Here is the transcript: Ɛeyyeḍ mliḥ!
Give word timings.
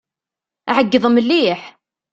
Ɛeyyeḍ 0.75 1.05
mliḥ! 1.09 1.61